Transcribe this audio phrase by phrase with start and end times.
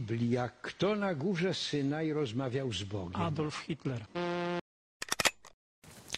[0.00, 3.22] Biblia, kto na górze Synaj rozmawiał z Bogiem?
[3.22, 4.00] Adolf Hitler.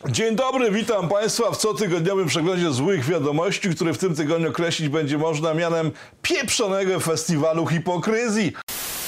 [0.08, 5.18] Dzień dobry, witam Państwa w cotygodniowym przeglądzie złych wiadomości, który w tym tygodniu określić będzie
[5.18, 5.90] można mianem
[6.22, 8.52] pieprzonego festiwalu hipokryzji.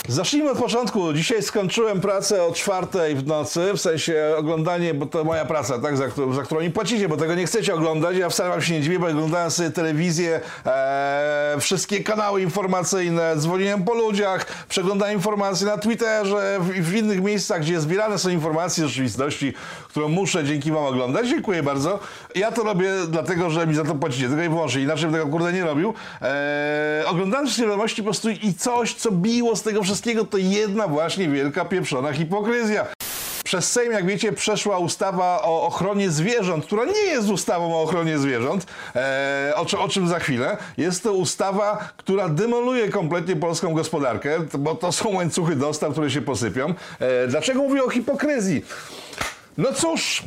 [0.09, 1.13] Zacznijmy od początku.
[1.13, 5.97] Dzisiaj skończyłem pracę o czwartej w nocy, w sensie oglądanie, bo to moja praca, tak,
[5.97, 8.17] za, którą, za którą płacicie, bo tego nie chcecie oglądać.
[8.17, 13.85] Ja wcale wam się nie dziwię, bo oglądałem sobie telewizję, e, wszystkie kanały informacyjne, dzwoniłem
[13.85, 18.84] po ludziach, przeglądałem informacje na Twitterze i w, w innych miejscach, gdzie zbierane są informacje
[18.84, 19.54] z rzeczywistości,
[19.88, 21.28] którą muszę dzięki wam oglądać.
[21.28, 21.98] Dziękuję bardzo.
[22.34, 24.83] Ja to robię dlatego, że mi za to płacicie, tylko i wyłącznie.
[24.83, 25.95] Inaczej bym tego kurde nie robił.
[26.23, 30.88] E, oglądałem wszystkie wiadomości po prostu i coś, co biło z tego wszystkiego, to jedna
[30.88, 32.87] właśnie wielka pieprzona hipokryzja.
[33.48, 38.18] Przez Sejm, jak wiecie, przeszła ustawa o ochronie zwierząt, która nie jest ustawą o ochronie
[38.18, 40.57] zwierząt, e, o, o czym za chwilę.
[40.77, 46.23] Jest to ustawa, która demoluje kompletnie polską gospodarkę, bo to są łańcuchy dostaw, które się
[46.23, 46.74] posypią.
[47.01, 48.65] E, dlaczego mówię o hipokryzji?
[49.59, 50.23] No cóż,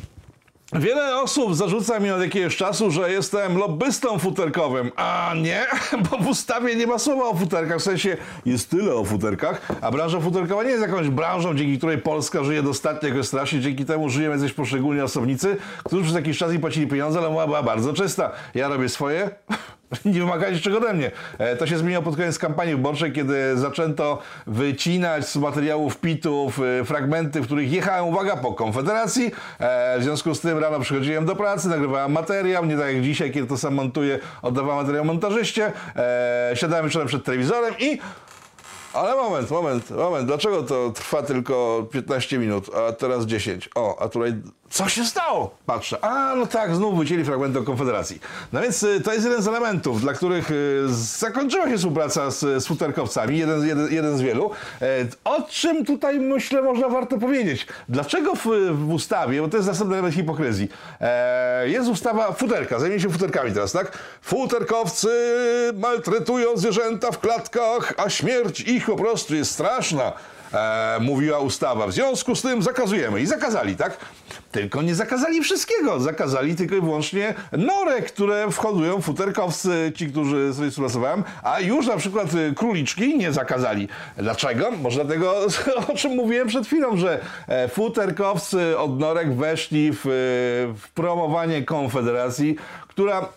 [0.73, 4.91] Wiele osób zarzuca mi od jakiegoś czasu, że jestem lobbystą futerkowym.
[4.95, 5.65] A nie,
[6.09, 7.79] bo w ustawie nie ma słowa o futerkach.
[7.79, 11.97] W sensie jest tyle o futerkach, a branża futerkowa nie jest jakąś branżą, dzięki której
[11.97, 13.59] Polska żyje dostatnio jakoś strasznie.
[13.59, 17.63] Dzięki temu żyją jacyś poszczególni osobnicy, którzy przez jakiś czas im płacili pieniądze, ale była
[17.63, 18.31] bardzo czysta.
[18.55, 19.29] Ja robię swoje.
[20.06, 21.11] Nie wymagajcie czego ode mnie.
[21.38, 26.86] E, To się zmieniło pod koniec kampanii wyborczej, kiedy zaczęto wycinać z materiałów pitów e,
[26.86, 29.31] fragmenty, w których jechałem, uwaga, po Konfederacji.
[29.59, 33.31] E, W związku z tym rano przychodziłem do pracy, nagrywałem materiał, nie tak jak dzisiaj,
[33.31, 35.72] kiedy to sam montuję, oddawałem materiał montażyście.
[36.53, 38.00] Siadałem wieczorem przed telewizorem i
[38.94, 40.28] ale moment, moment, moment.
[40.28, 43.69] Dlaczego to trwa tylko 15 minut, a teraz 10?
[43.75, 44.34] O, a tutaj
[44.72, 45.55] co się stało?
[45.66, 46.05] Patrzę.
[46.05, 48.19] A, no tak, znów wycięli fragmenty o Konfederacji.
[48.53, 52.67] No więc y, to jest jeden z elementów, dla których y, zakończyła się współpraca z,
[52.67, 54.52] futerkowcami, jeden, jeden, jeden z wielu.
[54.81, 57.67] E, o czym tutaj, myślę, można warto powiedzieć?
[57.89, 60.69] Dlaczego w, w ustawie, bo to jest następny element hipokryzji,
[61.02, 63.97] e, jest ustawa futerka, zajmie się futerkami teraz, tak?
[64.22, 65.09] Futerkowcy
[65.74, 70.13] maltretują zwierzęta w klatkach, a śmierć ich po prostu jest straszna.
[70.53, 71.88] E, mówiła ustawa.
[71.88, 73.22] W związku z tym zakazujemy.
[73.22, 73.97] I zakazali, tak?
[74.51, 76.00] Tylko nie zakazali wszystkiego.
[76.00, 81.97] Zakazali tylko i wyłącznie norek, które wchodują futerkowcy, ci, którzy sobie współpracowałem, a już na
[81.97, 83.88] przykład y, króliczki nie zakazali.
[84.17, 84.72] Dlaczego?
[84.72, 85.35] Może dlatego,
[85.94, 90.09] o czym mówiłem przed chwilą, że e, futerkowcy od norek weszli w, y,
[90.78, 92.56] w promowanie Konfederacji,
[92.88, 93.29] która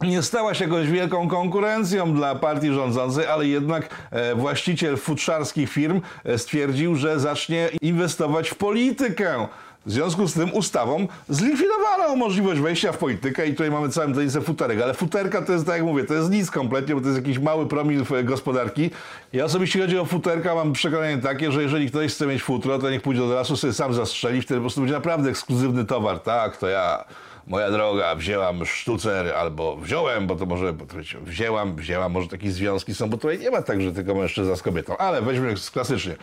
[0.00, 6.00] nie stała się jakąś wielką konkurencją dla partii rządzącej, ale jednak e, właściciel futrzarskich firm
[6.24, 9.46] e, stwierdził, że zacznie inwestować w politykę.
[9.86, 14.40] W związku z tym ustawą zlikwidowano możliwość wejścia w politykę i tutaj mamy całą tenisę
[14.40, 17.18] futerek, ale futerka to jest, tak jak mówię, to jest nic kompletnie, bo to jest
[17.18, 18.90] jakiś mały promil e, gospodarki.
[19.32, 22.90] Ja osobiście chodzi o futerka, mam przekonanie takie, że jeżeli ktoś chce mieć futro, to
[22.90, 26.20] niech pójdzie do lasu, sobie sam zastrzeli, wtedy po prostu będzie naprawdę ekskluzywny towar.
[26.20, 27.04] Tak, to ja
[27.46, 32.50] moja droga, wzięłam sztucer, albo wziąłem, bo to może, bo to wzięłam, wzięłam, może takie
[32.50, 36.16] związki są, bo tutaj nie ma tak, że tylko mężczyzna z kobietą, ale weźmy klasycznie.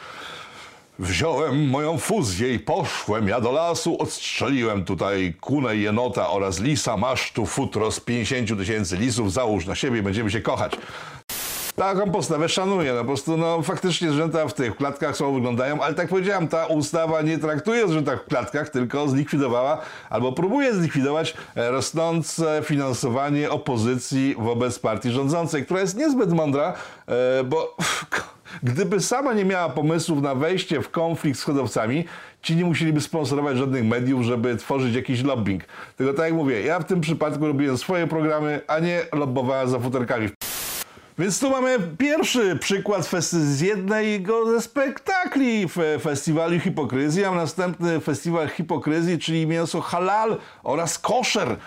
[1.00, 7.32] Wziąłem moją fuzję i poszłem ja do lasu, odstrzeliłem tutaj kunę jenota oraz lisa, masz
[7.32, 10.78] tu futro z 50 tysięcy lisów, załóż na siebie i będziemy się kochać.
[11.76, 12.94] Taką postawę szanuję.
[12.94, 16.66] No po prostu, no faktycznie zwierzęta w tych klatkach są, wyglądają, ale tak powiedziałem, ta
[16.66, 23.50] ustawa nie traktuje o zwierzętach w klatkach, tylko zlikwidowała albo próbuje zlikwidować e, rosnące finansowanie
[23.50, 26.74] opozycji wobec partii rządzącej, która jest niezbyt mądra,
[27.08, 27.76] e, bo
[28.64, 32.06] gdyby sama nie miała pomysłów na wejście w konflikt z hodowcami,
[32.42, 35.64] ci nie musieliby sponsorować żadnych mediów, żeby tworzyć jakiś lobbying.
[35.98, 39.80] Tylko tak jak mówię, ja w tym przypadku robiłem swoje programy, a nie lobbowałem za
[39.80, 40.30] futerkami.
[41.18, 48.50] Więc tu mamy pierwszy przykład z jednego ze spektakli fe- festiwalu hipokryzji, a następny festiwal
[48.50, 51.58] hipokryzji, czyli mięso halal oraz koszer.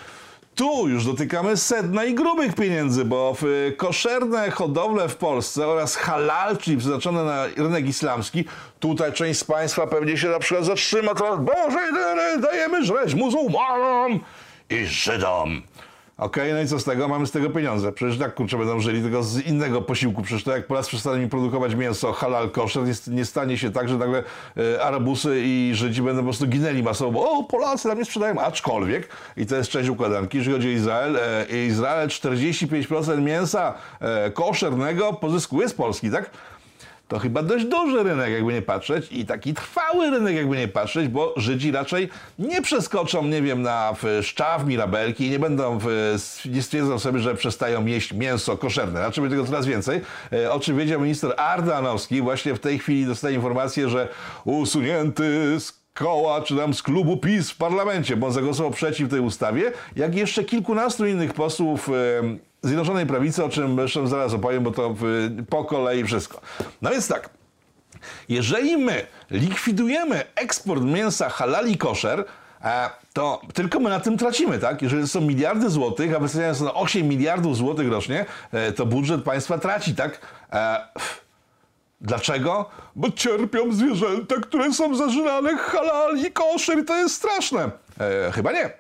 [0.55, 5.97] Tu już dotykamy sedna i grubych pieniędzy, bo w y, koszerne hodowle w Polsce oraz
[5.97, 8.45] halal, czyli przeznaczone na rynek islamski,
[8.81, 11.79] tutaj część z Państwa pewnie się na przykład zatrzyma teraz, Boże,
[12.41, 14.21] dajemy żreć muzułmanom
[14.71, 15.63] i Żydom.
[16.19, 17.09] Okej, no i co z tego?
[17.09, 17.93] Mamy z tego pieniądze.
[17.93, 20.23] Przecież tak kurczę będą żyli, tylko z innego posiłku.
[20.23, 23.97] Przecież to jak Polacy przestaną mi produkować mięso halal koszer, nie stanie się tak, że
[23.99, 24.23] nagle
[24.57, 27.13] e, Arabusy i Żydzi będą po prostu ginęli masowo.
[27.13, 28.41] bo, O, Polacy nam nie sprzedają.
[28.41, 34.31] Aczkolwiek, i to jest część układanki, jeżeli chodzi o Izrael, e, Izrael 45% mięsa e,
[34.31, 36.31] koszernego pozyskuje z Polski, tak?
[37.09, 41.09] To chyba dość duży rynek, jakby nie patrzeć, i taki trwały rynek, jakby nie patrzeć,
[41.09, 42.09] bo Żydzi raczej
[42.39, 45.79] nie przeskoczą, nie wiem, na szczaw, mirabelki nie będą,
[46.51, 49.01] nie stwierdzą sobie, że przestają jeść mięso koszerne.
[49.01, 50.01] Raczej będzie tego coraz więcej.
[50.33, 54.09] E, o czym wiedział minister Ardanowski, właśnie w tej chwili dostaje informację, że
[54.45, 59.21] usunięty z koła, czy tam z klubu PiS w parlamencie, bo on zagłosował przeciw tej
[59.21, 61.93] ustawie, jak jeszcze kilkunastu innych posłów e,
[62.63, 64.95] Zjednoczonej Prawicy, o czym zresztą zaraz opowiem, bo to
[65.51, 66.41] po kolei wszystko.
[66.83, 67.31] No więc tak,
[68.29, 72.25] jeżeli my likwidujemy eksport mięsa halal i koszer,
[72.65, 74.83] e, to tylko my na tym tracimy, tak?
[74.83, 79.23] Jeżeli są miliardy złotych, a wyceniane są na 8 miliardów złotych rocznie, e, to budżet
[79.23, 80.21] państwa traci, tak?
[82.01, 82.71] Dlaczego?
[82.97, 87.71] Bo cierpią zwierzęta, które są zażynane halal i koszer i to jest straszne.
[88.01, 88.71] E, chyba nie.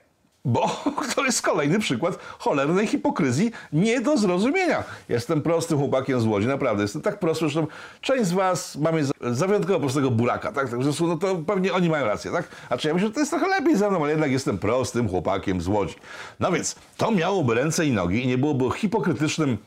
[0.46, 0.82] Bo
[1.14, 4.84] to jest kolejny przykład cholernej hipokryzji nie do zrozumienia.
[5.08, 6.82] Jestem prostym chłopakiem z Łodzi, naprawdę.
[6.82, 7.66] Jestem tak prosty, że
[8.00, 10.70] część z was mamy za, za wyjątkowo prostego buraka, tak?
[10.70, 12.48] tak w związku, no to pewnie oni mają rację, tak?
[12.70, 15.08] A czy ja myślę, że to jest trochę lepiej ze mną, ale jednak jestem prostym
[15.08, 15.94] chłopakiem z Łodzi.
[16.40, 19.58] No więc to miałoby ręce i nogi i nie byłoby hipokrytycznym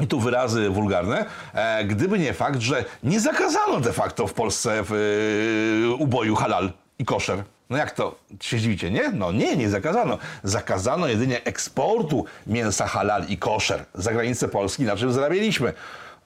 [0.00, 1.24] i tu wyrazy wulgarne,
[1.54, 6.72] e, gdyby nie fakt, że nie zakazano de facto w Polsce w, e, uboju halal
[6.98, 7.42] i koszer.
[7.70, 9.08] No jak to się dziwicie, nie?
[9.08, 10.18] No nie, nie zakazano.
[10.42, 15.72] Zakazano jedynie eksportu mięsa halal i koszer za granicę Polski, na czym zarabialiśmy.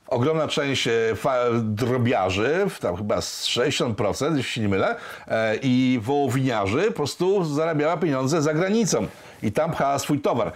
[0.09, 0.93] Ogromna część e,
[1.62, 4.97] drobiarzy, tam chyba z 60%, jeśli nie mylę,
[5.62, 9.07] i wołowiniarzy po prostu zarabiała pieniądze za granicą
[9.43, 10.53] i tam pchała swój towar.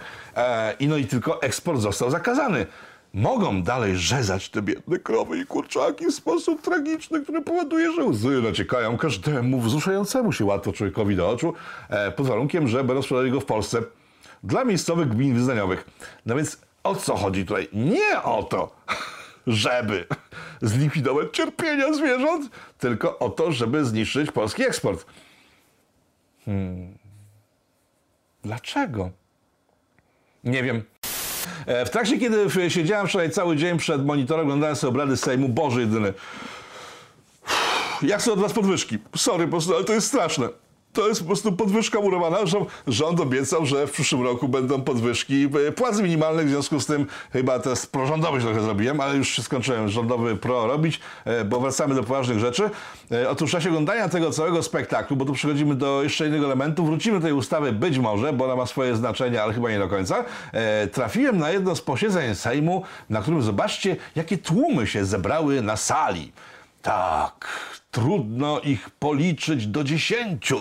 [0.79, 2.65] I no i tylko eksport został zakazany
[3.13, 8.41] mogą dalej rzezać te biedne krowy i kurczaki w sposób tragiczny, który powoduje, że łzy
[8.41, 11.53] naciekają każdemu wzruszającemu się łatwo człowiekowi do oczu,
[11.89, 13.81] e, pod warunkiem, że będą sprzedali go w Polsce
[14.43, 15.89] dla miejscowych gmin wyznaniowych.
[16.25, 17.67] No więc o co chodzi tutaj?
[17.73, 18.75] Nie o to,
[19.47, 20.05] żeby
[20.61, 25.05] zlikwidować cierpienia zwierząt, tylko o to, żeby zniszczyć polski eksport.
[26.45, 26.97] Hmm.
[28.43, 29.09] Dlaczego?
[30.43, 30.83] Nie wiem.
[31.65, 35.79] E, w trakcie, kiedy siedziałem wczoraj cały dzień przed monitorem, oglądałem sobie obrady Sejmu, Boże
[35.81, 36.13] jedyny.
[38.01, 38.97] Jak chcę od was podwyżki.
[39.15, 40.49] Sorry, po prostu, ale to jest straszne.
[40.93, 42.37] To jest po prostu podwyżka murowana.
[42.87, 47.07] Rząd obiecał, że w przyszłym roku będą podwyżki e, płac minimalnych, w związku z tym
[47.33, 52.03] chyba teraz prorządowy trochę zrobiłem, ale już skończyłem rządowy pro robić, e, bo wracamy do
[52.03, 52.69] poważnych rzeczy.
[53.11, 56.85] E, otóż w czasie oglądania tego całego spektaklu, bo tu przechodzimy do jeszcze innego elementu,
[56.85, 59.87] wrócimy do tej ustawy być może, bo ona ma swoje znaczenie, ale chyba nie do
[59.87, 60.25] końca,
[60.91, 66.31] trafiłem na jedno z posiedzeń Sejmu, na którym zobaczcie, jakie tłumy się zebrały na sali.
[66.81, 67.47] Tak,
[67.91, 70.59] trudno ich policzyć do dziesięciu.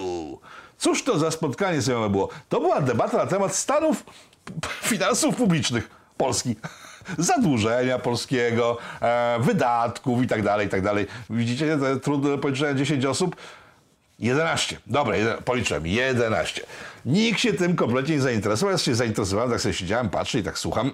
[0.79, 2.29] Cóż to za spotkanie sejmowe było?
[2.49, 4.05] To była debata na temat stanów
[4.91, 6.56] finansów publicznych Polski.
[7.19, 11.06] Zadłużenia polskiego, e, wydatków i tak dalej, i tak dalej.
[11.31, 13.37] Widzicie, te trudne policzenia 10 osób?
[14.19, 14.81] 11.
[14.87, 15.87] Dobra, policzyłem.
[15.87, 16.67] 11.
[17.05, 18.73] Nikt się tym kompletnie nie zainteresował.
[18.73, 20.93] Ja się zainteresowałem, tak sobie siedziałem, patrzę i tak słucham.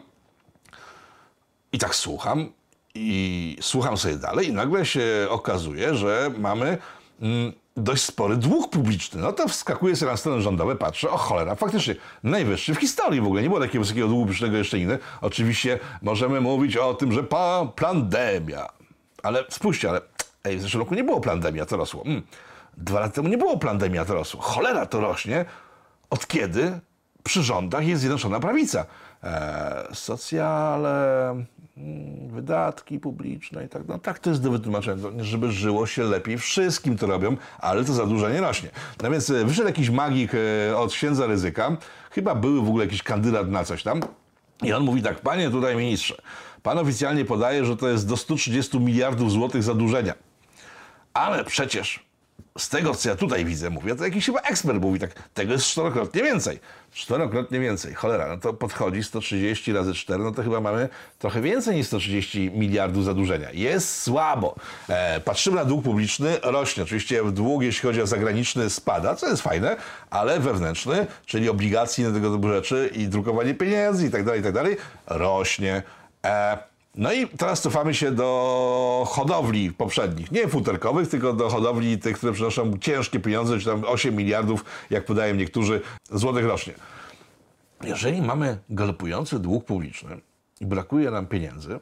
[1.73, 2.53] I tak słucham
[2.96, 6.78] i słucham sobie dalej i nagle się okazuje, że mamy
[7.20, 9.22] mm, dość spory dług publiczny.
[9.22, 13.25] No to wskakuje sobie na stronę rządowe, patrzę, o cholera, faktycznie najwyższy w historii w
[13.25, 13.43] ogóle.
[13.43, 14.98] Nie było takiego wysokiego długu publicznego jeszcze nigdy.
[15.20, 18.66] Oczywiście możemy mówić o tym, że pa, pandemia.
[19.22, 20.00] Ale spójrzcie, ale
[20.44, 22.02] ej, w zeszłym roku nie było pandemia, to rosło.
[22.06, 22.22] Mm.
[22.76, 24.40] Dwa lata temu nie było pandemia, to rosło.
[24.40, 25.44] Cholera, to rośnie.
[26.10, 26.81] Od kiedy
[27.22, 28.87] przy rządach jest Zjednoczona Prawica?
[29.22, 31.34] Eee, socjale,
[32.26, 36.38] wydatki publiczne i tak no tak to jest do wytłumaczenia, żeby żyło się lepiej.
[36.38, 38.71] Wszystkim to robią, ale to zadłużenie rośnie.
[39.02, 41.76] No więc e, wyszedł jakiś magik e, od księdza ryzyka,
[42.11, 44.00] chyba był w ogóle jakiś kandydat na coś tam
[44.62, 46.14] i on mówi tak, panie tutaj ministrze,
[46.62, 50.14] pan oficjalnie podaje, że to jest do 130 miliardów złotych zadłużenia.
[51.14, 52.05] Ale przecież
[52.59, 55.66] z tego, co ja tutaj widzę, mówię, to jakiś chyba ekspert mówi tak, tego jest
[55.66, 56.61] czterokrotnie więcej.
[56.93, 57.95] Czterokrotnie więcej.
[57.95, 60.88] Cholera, no to podchodzi 130 razy 4, no to chyba mamy
[61.19, 63.49] trochę więcej niż 130 miliardów zadłużenia.
[63.52, 64.55] Jest słabo.
[64.88, 66.83] E, patrzymy na dług publiczny, rośnie.
[66.83, 69.76] Oczywiście dług, jeśli chodzi o zagraniczny, spada, co jest fajne,
[70.11, 74.45] ale wewnętrzny, czyli obligacje na tego typu rzeczy i drukowanie pieniędzy i tak dalej, i
[74.45, 74.76] tak dalej,
[75.07, 75.83] rośnie.
[76.25, 76.59] E,
[76.97, 82.33] no i teraz cofamy się do hodowli poprzednich, nie futerkowych, tylko do hodowli tych, które
[82.33, 86.75] przynoszą ciężkie pieniądze, czy tam 8 miliardów, jak podają niektórzy, złotych rocznie.
[87.85, 90.21] Jeżeli mamy galopujący dług publiczny
[90.61, 91.81] i brakuje nam pieniędzy,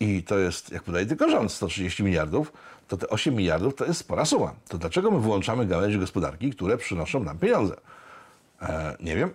[0.00, 2.52] i to jest, jak podaje tylko rząd, 130 miliardów,
[2.88, 4.54] to te 8 miliardów to jest spora suma.
[4.68, 7.76] To dlaczego my wyłączamy gałęzie gospodarki, które przynoszą nam pieniądze?
[8.62, 9.30] E, nie wiem.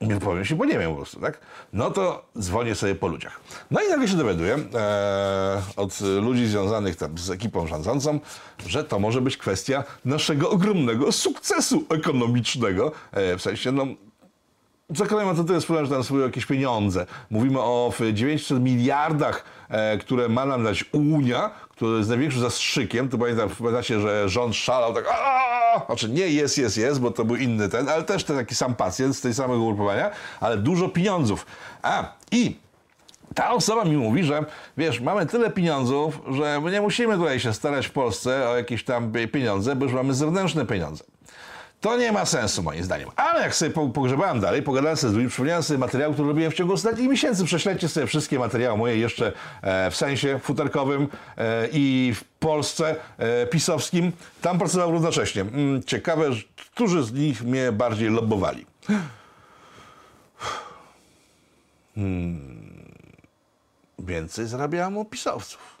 [0.00, 1.40] Nie powiem się, bo nie wiem po prostu, tak?
[1.72, 3.40] No to dzwonię sobie po ludziach.
[3.70, 8.20] No i nagle się dowiaduję e, od ludzi związanych tam z ekipą rządzącą,
[8.66, 12.92] że to może być kwestia naszego ogromnego sukcesu ekonomicznego.
[13.12, 13.86] E, w sensie, no,
[14.96, 17.06] Zakładamy, to to jest problem, że tam są jakieś pieniądze.
[17.30, 23.08] Mówimy o w 900 miliardach, e, które ma nam dać Unia, który jest największym zastrzykiem.
[23.08, 25.86] To pamiętam, pamiętacie, że rząd szalał tak, aaa!
[25.86, 28.74] znaczy nie jest, jest, jest, bo to był inny ten, ale też ten taki sam
[28.74, 31.46] pacjent z tej samego ugrupowania, ale dużo pieniądzów.
[31.82, 32.56] A, i
[33.34, 34.44] ta osoba mi mówi, że
[34.76, 38.84] wiesz, mamy tyle pieniądzów, że my nie musimy tutaj się starać w Polsce o jakieś
[38.84, 41.04] tam pieniądze, bo już mamy zewnętrzne pieniądze.
[41.80, 43.08] To nie ma sensu moim zdaniem.
[43.16, 46.52] Ale jak sobie po- pogrzebałem dalej, pogadałem sobie z ludźmi, przypomniałem sobie materiał, który robiłem
[46.52, 47.44] w ciągu ostatnich miesięcy.
[47.44, 49.32] Prześledźcie sobie wszystkie materiały moje jeszcze
[49.62, 54.12] e, w sensie futerkowym e, i w Polsce e, pisowskim.
[54.40, 55.42] Tam pracował równocześnie.
[55.42, 56.30] Mm, ciekawe,
[56.74, 58.66] którzy z nich mnie bardziej lobbowali.
[63.98, 65.77] Więcej zarabiałem u pisowców.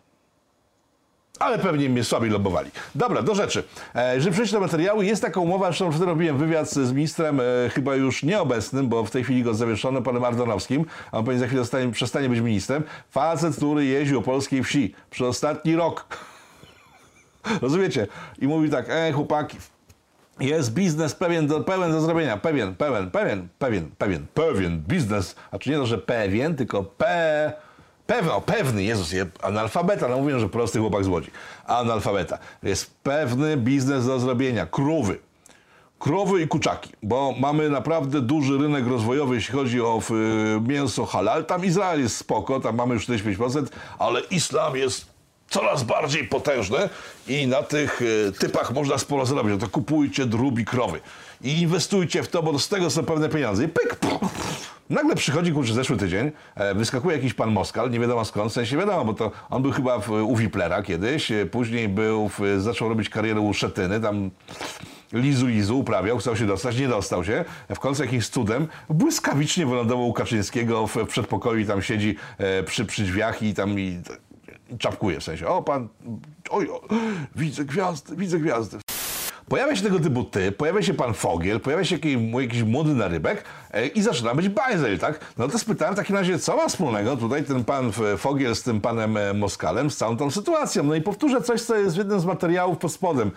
[1.38, 2.70] Ale pewnie mnie słabiej lobowali.
[2.94, 3.64] Dobra, do rzeczy.
[3.94, 7.44] E, Jeżeli przejść do materiału, jest taka umowa, zresztą wtedy robiłem wywiad z ministrem, e,
[7.70, 11.46] chyba już nieobecnym, bo w tej chwili go zawieszono, panem Ardanowskim, a on pewnie za
[11.46, 12.82] chwilę zostanie, przestanie być ministrem.
[13.10, 16.06] Facet, który jeździł po polskiej wsi przez ostatni rok.
[17.62, 18.06] Rozumiecie?
[18.38, 19.56] I mówi tak, e, chłopaki,
[20.40, 22.36] jest biznes pewien do, pełen do zrobienia.
[22.36, 25.36] Pewien, pełen, pewien, pewien, pewien, pewien biznes.
[25.50, 27.52] A czy nie to, że pewien, tylko pe...
[28.08, 31.30] Pewno, pewny, Jezus, je, analfabeta, no mówię, że prosty chłopak z Łodzi.
[31.66, 32.38] Analfabeta.
[32.62, 34.66] Jest pewny biznes do zrobienia.
[34.66, 35.18] Krówy.
[35.98, 41.44] Krowy i kuczaki, bo mamy naprawdę duży rynek rozwojowy, jeśli chodzi o y, mięso halal.
[41.44, 43.66] Tam Izrael jest spoko, tam mamy już 45%,
[43.98, 45.06] ale islam jest
[45.50, 46.88] coraz bardziej potężny
[47.28, 49.52] i na tych y, typach można sporo zrobić.
[49.52, 51.00] No to kupujcie drób i krowy
[51.40, 53.64] i inwestujcie w to, bo z tego są pewne pieniądze.
[53.64, 53.96] I pyk,
[54.90, 58.76] Nagle przychodzi, kurczę, zeszły tydzień, e, wyskakuje jakiś pan Moskal, nie wiadomo skąd, w sensie
[58.76, 62.88] wiadomo, bo to on był chyba w, u Wiplera kiedyś, e, później był, w, zaczął
[62.88, 64.30] robić karierę u Szetyny, tam
[65.12, 67.44] lizu lizu uprawiał, chciał się dostać, nie dostał się.
[67.74, 72.84] W końcu jakimś cudem błyskawicznie wylądował u Kaczyńskiego w, przedpokoju i tam siedzi e, przy,
[72.84, 74.02] przy drzwiach i tam i,
[74.72, 75.46] i czapkuje w sensie.
[75.46, 75.88] O, pan,
[76.50, 76.80] oj, o,
[77.36, 78.78] widzę gwiazdy, widzę gwiazdy.
[79.48, 83.44] Pojawia się tego typu typ, pojawia się pan Fogiel, pojawia się jakiś, jakiś młody narybek
[83.67, 85.20] e, i zaczyna być bajzel, tak?
[85.38, 88.80] No to spytałem w takim razie, co ma wspólnego tutaj ten pan Fogiel z tym
[88.80, 90.82] panem e, Moskalem, z całą tą sytuacją.
[90.82, 93.30] No i powtórzę coś, co jest w jednym z materiałów pod spodem.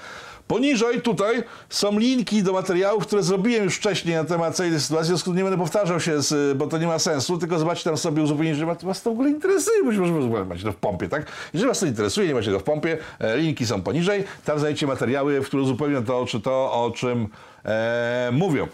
[0.48, 5.06] Poniżej tutaj są linki do materiałów, które zrobiłem już wcześniej na temat całej tej sytuacji,
[5.06, 7.98] w związku nie będę powtarzał się, z, bo to nie ma sensu, tylko zobaczcie tam
[7.98, 11.26] sobie uzupełnić, że was to w ogóle interesuje, być może macie to w pompie, tak?
[11.54, 14.88] Jeżeli was to interesuje, nie macie go w pompie, e, linki są poniżej, tam znajdziecie
[14.88, 17.28] materiały, w które uzupełnią to, czy to, o czym
[17.66, 18.68] e, mówią.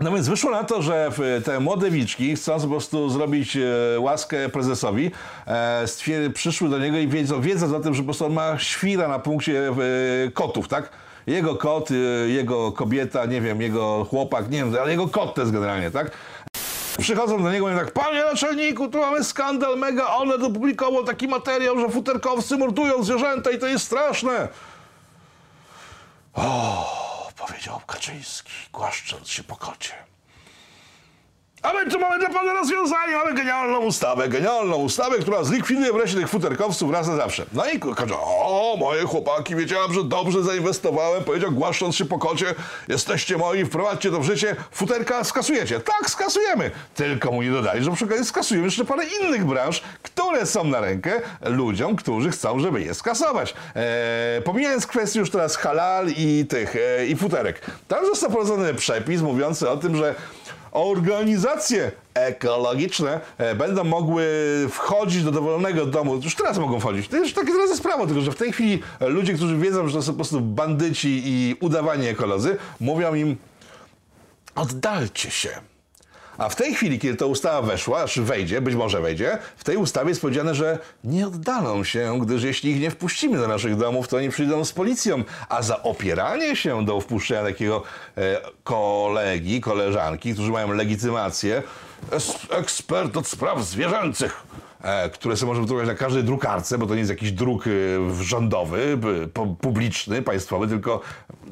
[0.00, 4.00] No więc wyszło na to, że w- te młode wilczki, chcąc po prostu zrobić e,
[4.00, 5.10] łaskę prezesowi,
[5.46, 9.08] e, przyszły do niego i wiedzą, wiedząc o tym, że po prostu on ma świra
[9.08, 9.72] na punkcie e,
[10.30, 10.90] kotów, tak?
[11.26, 11.94] Jego kot, e,
[12.28, 16.10] jego kobieta, nie wiem, jego chłopak, nie wiem, ale jego kot to jest generalnie, tak?
[16.98, 21.80] Przychodzą do niego i tak, panie naczelniku, tu mamy skandal, mega, Onet opublikował taki materiał,
[21.80, 24.48] że futerkowcy mordują zwierzęta i to jest straszne.
[27.58, 29.94] Powiedział Kaczyński, głaszcząc się po kocie.
[31.62, 36.16] A my tu mamy dla pana rozwiązanie, mamy genialną ustawę, genialną ustawę, która zlikwiduje wreszcie
[36.16, 37.46] tych futerkowców raz na zawsze.
[37.52, 42.54] No i każe, o, moje chłopaki, wiedziałem, że dobrze zainwestowałem, powiedział, głaszcząc się po kocie,
[42.88, 45.80] jesteście moi, wprowadźcie to w życie, futerka skasujecie.
[45.80, 46.70] Tak, skasujemy.
[46.94, 51.20] Tylko mu nie dodali, że przy skasujemy jeszcze parę innych branż, które są na rękę
[51.42, 53.54] ludziom, którzy chcą, żeby je skasować.
[53.74, 57.60] Eee, pomijając kwestię już teraz halal i tych, e, i futerek.
[57.88, 60.14] Tam został wprowadzony przepis mówiący o tym, że
[60.72, 64.26] organizacje ekologiczne e, będą mogły
[64.70, 66.14] wchodzić do dowolnego domu.
[66.24, 67.08] Już teraz mogą wchodzić.
[67.08, 69.94] To już takie teraz jest prawo, tylko że w tej chwili ludzie, którzy wiedzą, że
[69.94, 73.36] to są po prostu bandyci i udawani ekolodzy, mówią im
[74.54, 75.48] oddalcie się.
[76.38, 79.76] A w tej chwili, kiedy ta ustawa weszła, czy wejdzie, być może wejdzie, w tej
[79.76, 84.08] ustawie jest powiedziane, że nie oddalą się, gdyż jeśli ich nie wpuścimy do naszych domów,
[84.08, 85.24] to oni przyjdą z policją.
[85.48, 87.82] A za opieranie się do wpuszczenia takiego
[88.16, 91.62] e, kolegi, koleżanki, którzy mają legitymację,
[92.50, 94.42] ekspert od spraw zwierzęcych,
[94.82, 97.70] e, które sobie możemy drukować na każdej drukarce, bo to nie jest jakiś druk e,
[98.24, 98.98] rządowy,
[99.60, 101.00] publiczny, państwowy, tylko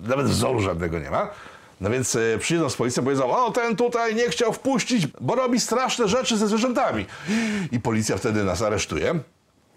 [0.03, 1.31] nawet wzoru żadnego nie ma.
[1.81, 5.61] No więc e, przyjdą z policją powiedzą, o ten tutaj nie chciał wpuścić, bo robi
[5.61, 7.07] straszne rzeczy ze zwierzętami.
[7.73, 9.19] I policja wtedy nas aresztuje.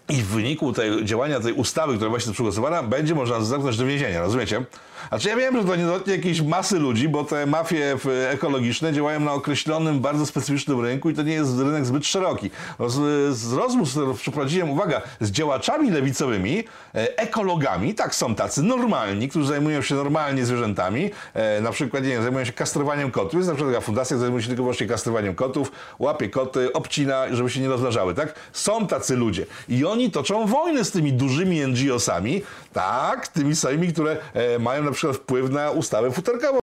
[0.08, 3.86] I w wyniku tej działania tej ustawy, która właśnie jest przegłosowana, będzie można zamknąć do
[3.86, 4.64] więzienia, rozumiecie?
[5.08, 8.92] Znaczy ja wiem, że to nie dotknie jakiejś masy ludzi, bo te mafie w- ekologiczne
[8.92, 12.50] działają na określonym, bardzo specyficznym rynku i to nie jest rynek zbyt szeroki.
[12.86, 12.96] Z,
[13.36, 16.64] z rozmów, przeprowadziłem, uwaga, z działaczami lewicowymi,
[16.94, 22.08] e, ekologami, tak są tacy normalni, którzy zajmują się normalnie zwierzętami, e, na przykład, nie
[22.08, 23.34] wiem, zajmują się kastrowaniem kotów.
[23.34, 27.24] Jest na przykład taka fundacja, która zajmuje się tylko właśnie kastrowaniem kotów, łapie koty, obcina,
[27.30, 28.34] żeby się nie rozmnażały, tak?
[28.52, 29.46] Są tacy ludzie.
[29.68, 32.42] I oni toczą wojnę z tymi dużymi NGO-sami,
[32.72, 36.58] tak, tymi samymi, które e, mają na przykład wpływ na ustawę futerkową.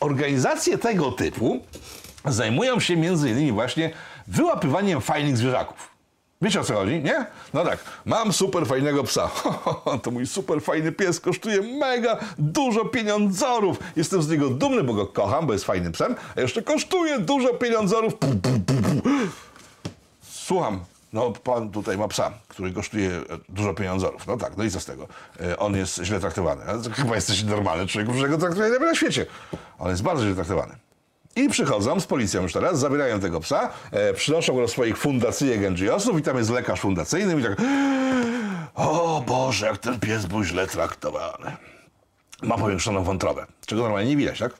[0.00, 1.60] Organizacje tego typu
[2.24, 3.90] zajmują się między innymi właśnie
[4.26, 5.92] wyłapywaniem fajnych zwierzaków.
[6.42, 7.26] Wiecie o co chodzi, nie?
[7.54, 9.30] No tak, mam super fajnego psa.
[10.02, 13.78] To mój super fajny pies kosztuje mega dużo pieniądzorów.
[13.96, 17.54] Jestem z niego dumny, bo go kocham, bo jest fajnym psem, a jeszcze kosztuje dużo
[17.54, 18.12] pieniądzorów.
[20.22, 20.91] Słucham.
[21.12, 24.26] No, pan tutaj ma psa, który kosztuje e, dużo pieniądzorów.
[24.26, 25.08] No tak, no i co z tego?
[25.40, 26.62] E, On jest źle traktowany.
[26.92, 29.26] Chyba jesteś normalny człowiek, że go traktuje najlepiej na świecie.
[29.78, 30.74] On jest bardzo źle traktowany.
[31.36, 35.60] I przychodzą z policją już teraz, zabierają tego psa, e, przynoszą go do swoich fundacyjek
[35.70, 37.56] NGO-sów i tam jest lekarz fundacyjny i tak
[38.74, 41.56] o Boże, jak ten pies był źle traktowany.
[42.42, 44.52] Ma powiększoną wątrobę, czego normalnie nie widać, tak?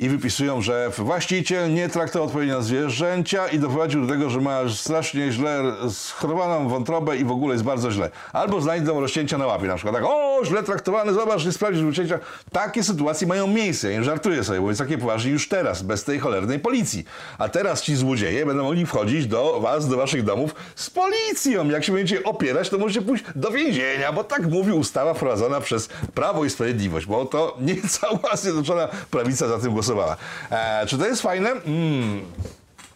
[0.00, 5.32] I wypisują, że właściciel nie traktował odpowiednio zwierzęcia i doprowadził do tego, że ma strasznie
[5.32, 8.10] źle schorowaną wątrobę i w ogóle jest bardzo źle.
[8.32, 12.18] Albo znajdą rozcięcia na łapie na przykład, tak, o, źle traktowany, zobacz, nie sprawdzisz rozcięcia.
[12.52, 16.04] Takie sytuacje mają miejsce, ja nie żartuję sobie, bo jest takie poważnie już teraz, bez
[16.04, 17.04] tej cholernej policji.
[17.38, 21.68] A teraz ci złodzieje będą mogli wchodzić do was, do waszych domów z policją.
[21.68, 25.88] Jak się będziecie opierać, to możecie pójść do więzienia, bo tak mówi ustawa wprowadzona przez
[26.14, 30.16] Prawo i Sprawiedliwość, bo to nie cała Zjednoczona Prawica za tym głosowała.
[30.50, 31.50] E, czy to jest fajne?
[31.50, 32.20] Mm,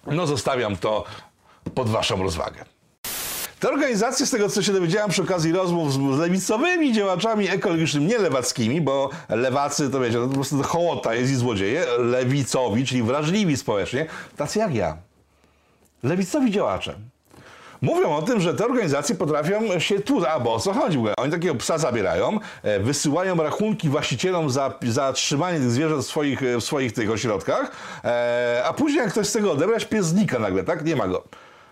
[0.06, 1.04] no zostawiam to
[1.74, 2.64] pod waszą rozwagę.
[3.62, 8.06] Te organizacje, z tego co się dowiedziałem przy okazji rozmów z z lewicowymi działaczami ekologicznymi,
[8.06, 13.02] nie lewackimi, bo lewacy to wiecie, to po prostu hołota jest i złodzieje, lewicowi, czyli
[13.02, 14.06] wrażliwi społecznie,
[14.36, 14.96] tacy jak ja.
[16.02, 16.94] Lewicowi działacze.
[17.82, 20.98] Mówią o tym, że te organizacje potrafią się tu, a bo o co chodzi?
[21.16, 26.40] Oni takiego psa zabierają, e, wysyłają rachunki właścicielom za, za trzymanie tych zwierząt w swoich,
[26.40, 27.72] w swoich tych ośrodkach,
[28.04, 30.84] e, a później jak ktoś chce go odebrać, pies znika nagle, tak?
[30.84, 31.22] Nie ma go.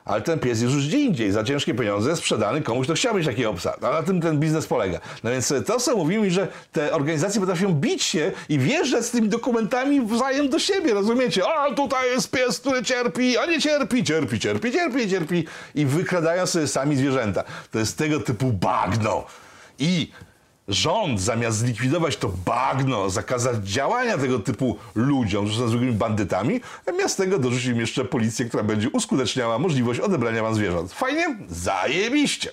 [0.05, 3.27] Ale ten pies jest już gdzie indziej, za ciężkie pieniądze sprzedany komuś, kto chciał mieć
[3.27, 3.77] takiego psa.
[3.83, 5.01] No, na tym ten biznes polega.
[5.25, 9.11] No więc e, to, co mówimy, że te organizacje potrafią bić się i wjeżdżać z
[9.11, 11.43] tymi dokumentami wzajem do siebie, rozumiecie?
[11.49, 16.47] A tutaj jest pies, który cierpi, a nie cierpi, cierpi, cierpi, cierpi, cierpi i wykradają
[16.47, 17.45] sobie sami zwierzęta.
[17.71, 19.25] To jest tego typu bagno.
[19.79, 20.11] I
[20.71, 27.17] rząd zamiast zlikwidować to bagno, zakazać działania tego typu ludziom, którzy są zwykłymi bandytami, zamiast
[27.17, 30.93] tego dorzucił im jeszcze policję, która będzie uskuteczniała możliwość odebrania wam zwierząt.
[30.93, 31.37] Fajnie?
[31.49, 32.51] Zajebiście!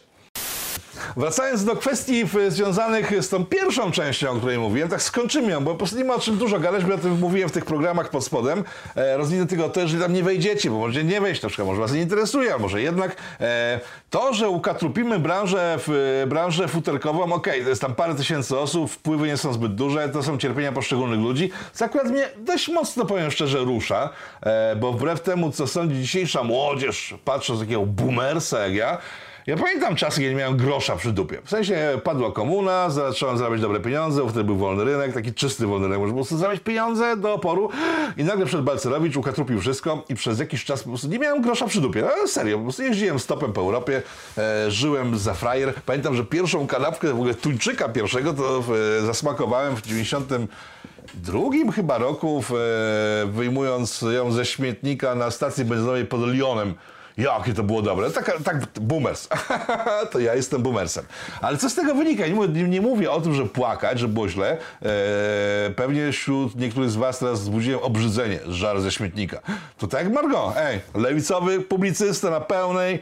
[1.17, 5.71] Wracając do kwestii związanych z tą pierwszą częścią, o której mówiłem, tak skończymy ją, bo
[5.71, 8.09] po prostu nie ma o czym dużo gadać, bo ja tym mówiłem w tych programach
[8.09, 8.63] pod spodem.
[8.95, 11.81] E, rozwinę tylko to, że tam nie wejdziecie, bo możecie nie wejść, na przykład może
[11.81, 17.63] was nie interesuje, a może jednak e, to, że ukatrupimy branżę, w, branżę futerkową, okej,
[17.63, 21.19] to jest tam parę tysięcy osób, wpływy nie są zbyt duże, to są cierpienia poszczególnych
[21.19, 24.09] ludzi, co akurat mnie dość mocno, powiem szczerze, rusza,
[24.41, 28.97] e, bo wbrew temu, co sądzi dzisiejsza młodzież, patrząc takiego boomersa jak ja,
[29.47, 31.41] ja pamiętam czasy, kiedy nie miałem grosza przy dupie.
[31.43, 35.85] W sensie padła komuna, zacząłem zarabiać dobre pieniądze, wtedy był wolny rynek, taki czysty wolny
[35.85, 37.69] rynek, można było sobie zarabiać pieniądze do oporu
[38.17, 41.67] i nagle przed Balcerowicz ukatrupił wszystko i przez jakiś czas po prostu nie miałem grosza
[41.67, 42.01] przy dupie.
[42.01, 44.01] No, serio, po prostu jeździłem stopem po Europie,
[44.37, 45.73] e, żyłem za frajer.
[45.85, 48.63] Pamiętam, że pierwszą kanapkę, w ogóle tuńczyka pierwszego, to
[48.99, 50.31] e, zasmakowałem w 90
[51.13, 56.73] drugim chyba roku, e, wyjmując ją ze śmietnika na stacji benzynowej pod Lyonem.
[57.17, 58.11] Jakie to było dobre.
[58.11, 59.27] Tak, tak boomers.
[60.11, 61.05] to ja jestem boomersem.
[61.41, 62.27] Ale co z tego wynika?
[62.27, 64.57] Nie, mówię- nie, nie mówię o tym, że płakać, że było źle.
[64.81, 69.39] E, pewnie wśród niektórych z was teraz wzbudziłem obrzydzenie, żar ze śmietnika.
[69.77, 70.53] To tak jak Margot.
[70.57, 72.99] Ej, lewicowy publicysta na pełnej.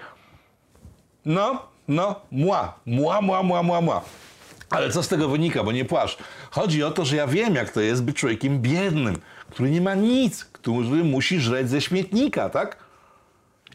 [1.26, 2.80] No, no, mła.
[2.86, 4.02] Mła, mła, mła, mła, mła.
[4.70, 6.18] Ale co z tego wynika, bo nie płacz.
[6.52, 9.16] Chodzi o to, że ja wiem, jak to jest być człowiekiem biednym,
[9.50, 12.85] który nie ma nic, który musi żreć ze śmietnika, tak?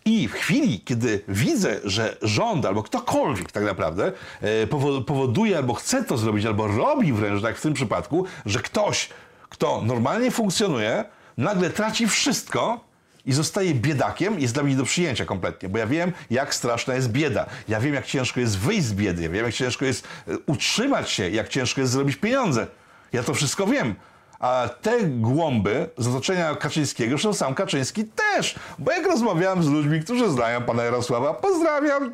[0.04, 5.74] I w chwili, kiedy widzę, że rząd albo ktokolwiek tak naprawdę e, powo- powoduje albo
[5.74, 9.08] chce to zrobić, albo robi wręcz tak w tym przypadku, że ktoś,
[9.48, 11.04] kto normalnie funkcjonuje,
[11.36, 12.84] nagle traci wszystko
[13.26, 16.94] i zostaje biedakiem, jest dla mnie nie do przyjęcia kompletnie, bo ja wiem, jak straszna
[16.94, 17.46] jest bieda.
[17.68, 19.22] Ja wiem, jak ciężko jest wyjść z biedy.
[19.22, 22.66] Ja wiem, jak ciężko jest e, utrzymać się, jak ciężko jest zrobić pieniądze.
[23.12, 23.94] Ja to wszystko wiem.
[24.40, 28.54] A te głąby z otoczenia Kaczyńskiego, zresztą sam Kaczyński też.
[28.78, 32.12] Bo jak rozmawiałem z ludźmi, którzy znają pana Jarosława, pozdrawiam,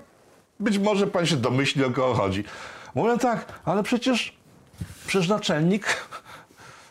[0.60, 2.44] być może pan się domyśli, o kogo chodzi.
[2.94, 4.36] Mówią tak, ale przecież,
[5.06, 6.06] przecież naczelnik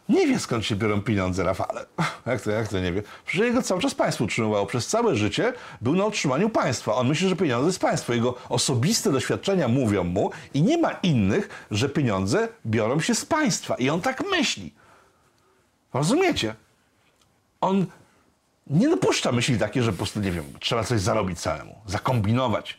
[0.09, 1.85] nie wie, skąd się biorą pieniądze, Rafale.
[2.25, 3.03] Jak to, jak to nie wie?
[3.25, 4.65] Przecież jego cały czas państwo utrzymywało.
[4.65, 6.95] Przez całe życie był na utrzymaniu państwa.
[6.95, 8.13] On myśli, że pieniądze jest państwo.
[8.13, 13.75] Jego osobiste doświadczenia mówią mu i nie ma innych, że pieniądze biorą się z państwa.
[13.75, 14.73] I on tak myśli.
[15.95, 16.55] Rozumiecie?
[17.61, 17.85] On
[18.67, 22.77] nie dopuszcza myśli takie, że po prostu, nie wiem, trzeba coś zarobić całemu, zakombinować.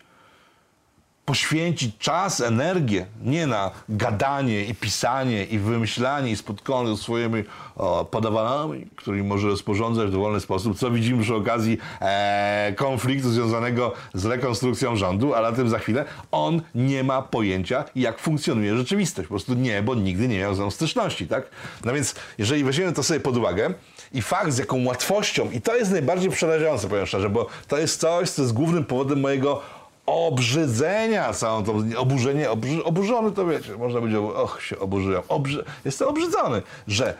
[1.26, 7.44] Poświęcić czas, energię, nie na gadanie i pisanie i wymyślanie i spotkanie ze swoimi
[7.76, 13.92] o, podawanami, którymi może rozporządzać w dowolny sposób, co widzimy przy okazji e, konfliktu związanego
[14.14, 19.28] z rekonstrukcją rządu, ale na tym za chwilę, on nie ma pojęcia, jak funkcjonuje rzeczywistość.
[19.28, 21.50] Po prostu nie, bo nigdy nie miał z nią styczności, tak?
[21.84, 23.74] No więc, jeżeli weźmiemy to sobie pod uwagę,
[24.12, 28.00] i fakt, z jaką łatwością, i to jest najbardziej przerażające, powiem szczerze, bo to jest
[28.00, 29.62] coś, co jest głównym powodem mojego
[30.06, 36.08] obrzydzenia całą tą, oburzenie, obrzy, oburzony to wiecie, można być, och, się oburzyłem, Obrzy, jestem
[36.08, 37.14] obrzydzony, że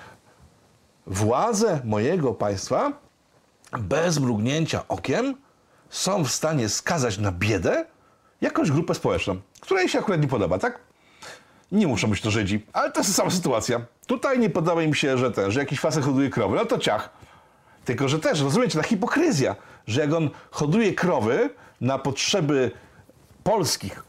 [1.06, 2.92] władze mojego państwa
[3.78, 5.34] bez mrugnięcia okiem
[5.90, 7.86] są w stanie skazać na biedę
[8.40, 10.78] jakąś grupę społeczną, która jej się akurat nie podoba, tak?
[11.72, 13.80] Nie muszą być to Żydzi, ale to jest sama sytuacja.
[14.06, 17.10] Tutaj nie podoba im się, że ten, że jakiś facet hoduje krowy, no to ciach.
[17.86, 22.70] Tylko, że też, rozumiecie, ta hipokryzja, że jak on hoduje krowy na potrzeby
[23.44, 24.02] polskich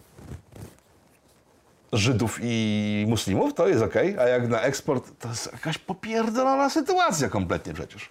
[1.93, 7.29] Żydów i muslimów, to jest ok, a jak na eksport, to jest jakaś popierdolona sytuacja
[7.29, 8.09] kompletnie przecież.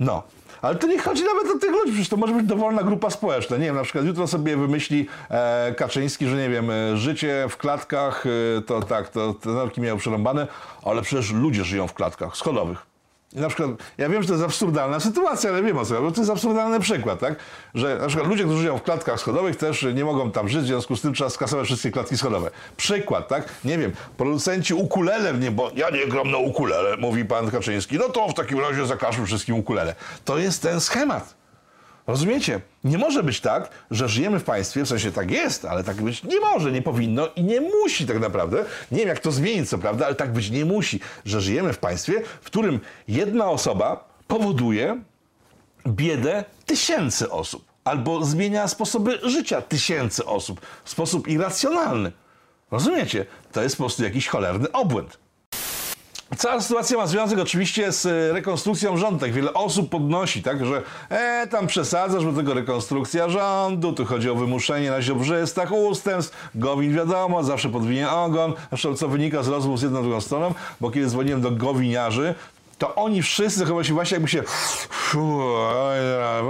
[0.00, 0.22] No,
[0.62, 3.56] ale to nie chodzi nawet o tych ludzi, przecież to może być dowolna grupa społeczna.
[3.56, 7.56] Nie wiem, na przykład jutro sobie wymyśli e, Kaczyński, że nie wiem, e, życie w
[7.56, 10.46] klatkach, e, to tak, to te norki miały przerąbane,
[10.84, 12.89] ale przecież ludzie żyją w klatkach schodowych.
[13.32, 16.20] Na przykład, ja wiem, że to jest absurdalna sytuacja, ale wiem o co chodzi, to
[16.20, 17.34] jest absurdalny przykład, tak?
[17.74, 20.66] Że na przykład ludzie, którzy żyją w klatkach schodowych też nie mogą tam żyć, w
[20.66, 22.50] związku z tym trzeba skasować wszystkie klatki schodowe.
[22.76, 23.48] Przykład, tak?
[23.64, 28.08] Nie wiem, producenci ukulele, nie, bo ja nie gram na ukulele, mówi pan Kaczyński, no
[28.08, 29.94] to w takim razie zakażmy wszystkim ukulele.
[30.24, 31.39] To jest ten schemat.
[32.10, 32.60] Rozumiecie?
[32.84, 36.22] Nie może być tak, że żyjemy w państwie, w sensie tak jest, ale tak być
[36.22, 38.64] nie może, nie powinno i nie musi tak naprawdę.
[38.92, 41.78] Nie wiem, jak to zmienić, co prawda, ale tak być nie musi, że żyjemy w
[41.78, 45.02] państwie, w którym jedna osoba powoduje
[45.86, 52.12] biedę tysięcy osób albo zmienia sposoby życia tysięcy osób w sposób irracjonalny.
[52.70, 53.26] Rozumiecie?
[53.52, 55.18] To jest po prostu jakiś cholerny obłęd.
[56.36, 59.20] Cała sytuacja ma związek oczywiście z e, rekonstrukcją rządu.
[59.20, 64.30] Tak wiele osób podnosi, tak, że e, tam przesadzasz, bo tego rekonstrukcja rządu, tu chodzi
[64.30, 69.78] o wymuszenie na ziobrzystach ustępstw, Gowin wiadomo, zawsze podwinie ogon, zresztą co wynika z rozmów
[69.78, 72.34] z jedną drugą stroną, bo kiedy dzwoniłem do gowiniarzy,
[72.80, 74.42] to oni wszyscy zachowują się właśnie jakby się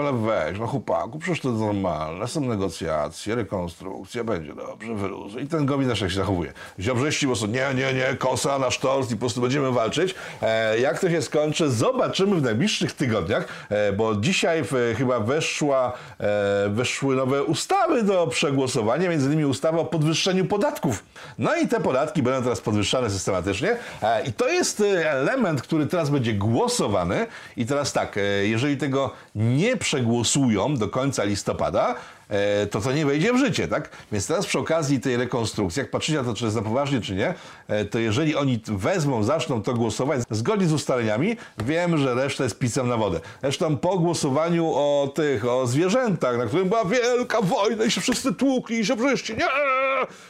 [0.00, 5.42] ale weź, no chłopaku, przecież to normalne, są negocjacje, rekonstrukcja, będzie dobrze, wyluzuj.
[5.42, 6.52] I ten Gowin się zachowuje.
[6.78, 10.14] Ziobrześci po prostu, nie, nie, nie, kosa na sztorc i po prostu będziemy walczyć.
[10.42, 15.92] E, jak to się skończy, zobaczymy w najbliższych tygodniach, e, bo dzisiaj w, chyba weszła,
[16.20, 21.04] e, weszły nowe ustawy do przegłosowania, między innymi ustawa o podwyższeniu podatków.
[21.38, 25.86] No i te podatki będą teraz podwyższane systematycznie e, i to jest e, element, który
[25.86, 31.94] teraz będzie głosowany i teraz tak, e, jeżeli tego nie przegłosują do końca listopada,
[32.28, 33.90] e, to to nie wejdzie w życie, tak?
[34.12, 37.14] Więc teraz przy okazji tej rekonstrukcji, jak patrzycie na to, czy jest na poważnie, czy
[37.14, 37.34] nie,
[37.68, 42.58] e, to jeżeli oni wezmą, zaczną to głosować zgodnie z ustaleniami, wiem, że reszta jest
[42.58, 43.20] pisem na wodę.
[43.42, 48.34] Zresztą po głosowaniu o tych, o zwierzętach, na którym była wielka wojna i się wszyscy
[48.34, 49.46] tłukli i się wreszcie, nie,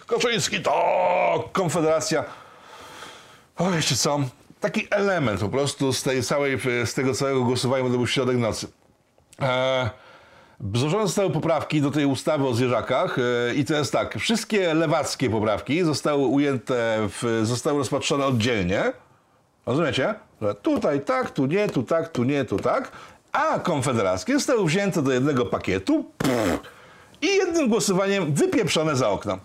[0.06, 2.24] Kaczyński to, Konfederacja.
[3.56, 4.20] O, wiecie co,
[4.60, 8.36] taki element po prostu z, tej całej, z tego całego głosowania, bo to był środek
[8.36, 8.66] nocy.
[9.40, 9.90] Eee,
[10.74, 15.30] Złożone zostały poprawki do tej ustawy o zwierzakach e, i to jest tak, wszystkie lewackie
[15.30, 18.92] poprawki zostały ujęte, w, zostały rozpatrzone oddzielnie.
[19.66, 20.14] Rozumiecie?
[20.42, 22.92] Że tutaj tak, tu nie, tu tak, tu nie, tu tak.
[23.32, 26.04] A konfederackie zostały wzięte do jednego pakietu.
[26.18, 26.60] Pff,
[27.22, 29.38] i jednym głosowaniem wypieprzone za okno.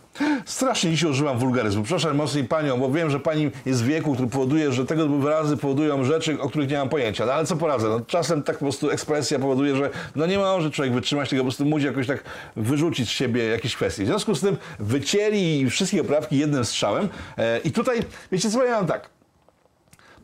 [0.45, 1.83] Strasznie dzisiaj używam wulgaryzmu.
[1.83, 5.17] Proszę mocniej panią, bo wiem, że pani jest w wieku, który powoduje, że tego typu
[5.17, 7.25] wyrazy powodują rzeczy, o których nie mam pojęcia.
[7.25, 7.89] No ale co poradzę?
[7.89, 11.45] No, czasem tak po prostu ekspresja powoduje, że no nie może człowiek wytrzymać tego, po
[11.45, 12.23] prostu musi jakoś tak
[12.55, 14.03] wyrzucić z siebie jakieś kwestie.
[14.03, 17.09] W związku z tym wycięli wszystkie oprawki jednym strzałem.
[17.37, 17.99] E, I tutaj,
[18.31, 19.09] wiecie co, ja mam tak.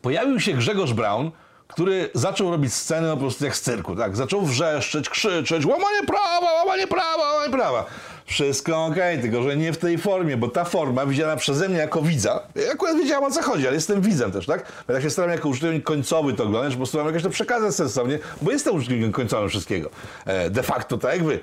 [0.02, 1.30] Pojawił się Grzegorz Braun,
[1.72, 4.16] który zaczął robić scenę po prostu jak z cyrku, tak?
[4.16, 7.86] Zaczął wrzeszczeć, krzyczeć, łamanie prawa, łamanie prawa, łamanie prawa.
[8.26, 12.02] Wszystko okay, tylko że nie w tej formie, bo ta forma widziana przeze mnie jako
[12.02, 14.72] widza, ja akurat wiedziałem o co chodzi, ale jestem widzem też, tak?
[14.88, 18.50] Ja się staram jako użytkownik końcowy to oglądać, bo staram jakoś to przekazać sensownie, bo
[18.50, 19.90] jestem użytkownikiem końcowym wszystkiego.
[20.26, 21.40] E, de facto tak jak wy.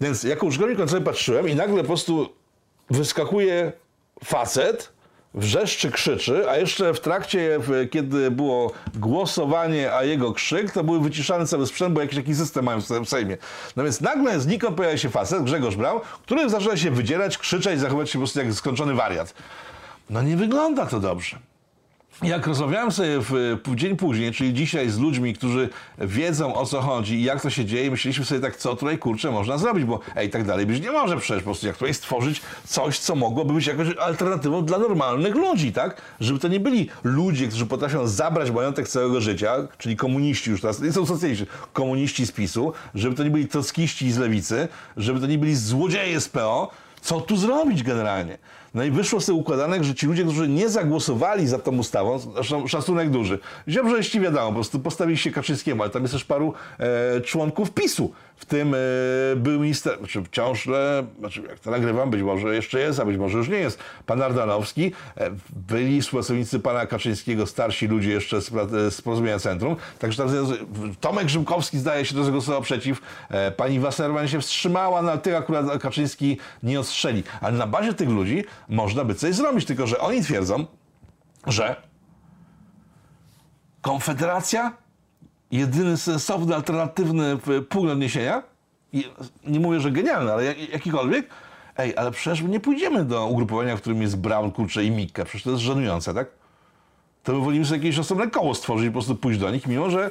[0.00, 2.28] Więc jako użytkownik sobie patrzyłem i nagle po prostu
[2.90, 3.72] wyskakuje
[4.24, 4.92] facet,
[5.34, 7.58] wrzeszczy, krzyczy, a jeszcze w trakcie,
[7.90, 12.64] kiedy było głosowanie, a jego krzyk, to był wyciszany cały sprzęt, bo jakiś taki system
[12.64, 13.36] mają w Sejmie.
[13.76, 18.10] No więc nagle znikąd pojawia się facet, Grzegorz Braun, który zaczyna się wydzierać, krzyczeć, zachowywać
[18.10, 19.34] się po prostu jak skończony wariat.
[20.10, 21.38] No nie wygląda to dobrze.
[22.22, 26.80] Jak rozmawiałem sobie w, w dzień później, czyli dzisiaj z ludźmi, którzy wiedzą o co
[26.80, 30.00] chodzi i jak to się dzieje, myśleliśmy sobie tak, co tutaj kurczę można zrobić, bo
[30.16, 33.54] ej, tak dalej być nie może przecież po prostu jak tutaj stworzyć coś, co mogłoby
[33.54, 36.02] być jakąś alternatywą dla normalnych ludzi, tak?
[36.20, 40.80] Żeby to nie byli ludzie, którzy potrafią zabrać majątek całego życia, czyli komuniści już teraz,
[40.80, 45.26] nie są socjaliści, komuniści z PiSu, żeby to nie byli trockiści z lewicy, żeby to
[45.26, 48.38] nie byli złodzieje z PO, co tu zrobić generalnie?
[48.74, 52.18] No i wyszło z tych układanek, że ci ludzie, którzy nie zagłosowali za tą ustawą,
[52.66, 57.20] szacunek duży, ziobrzejści wiadomo, po prostu postawili się Kaczyńskiemu, ale tam jest też paru e,
[57.20, 58.78] członków PiSu, w tym e,
[59.36, 63.16] był minister, znaczy wciąż, e, znaczy jak to nagrywam, być może jeszcze jest, a być
[63.16, 65.30] może już nie jest, pan Ardanowski, e,
[65.68, 68.50] byli współpracownicy pana Kaczyńskiego, starsi ludzie jeszcze z,
[68.94, 70.28] z Porozumienia Centrum, także tam
[71.00, 75.34] Tomek Rzymkowski zdaje się, to zagłosował przeciw, e, pani Wasserman się wstrzymała, no ale tych
[75.34, 77.22] akurat Kaczyński nie ostrzeli.
[77.40, 80.66] Ale na bazie tych ludzi można by coś zrobić, tylko że oni twierdzą,
[81.46, 81.76] że
[83.82, 84.72] Konfederacja,
[85.50, 88.42] jedyny sensowny, alternatywny punkt odniesienia,
[89.46, 91.26] nie mówię, że genialny, ale jak- jakikolwiek,
[91.76, 95.42] ej, ale przecież nie pójdziemy do ugrupowania, w którym jest Brown, Kurcze i Mikka, przecież
[95.42, 96.26] to jest żenujące, tak?
[97.22, 99.90] To my wolimy sobie jakieś osobne koło stworzyć i po prostu pójść do nich, mimo
[99.90, 100.10] że,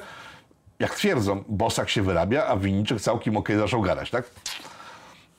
[0.80, 4.30] jak twierdzą, Bosak się wyrabia, a Winniczek całkiem okej zaczął gadać, tak?